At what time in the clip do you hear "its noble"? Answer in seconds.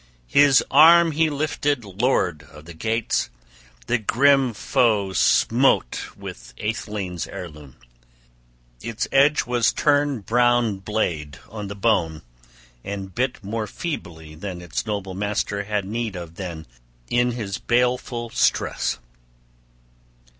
14.59-15.13